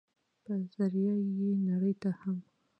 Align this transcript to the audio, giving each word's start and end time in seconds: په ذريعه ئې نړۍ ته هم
په 0.43 0.53
ذريعه 0.73 1.15
ئې 1.37 1.49
نړۍ 1.67 1.93
ته 2.01 2.09
هم 2.19 2.37